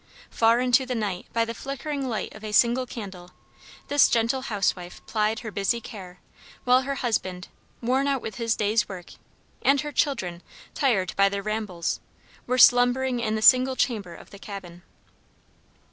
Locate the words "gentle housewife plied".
4.09-5.41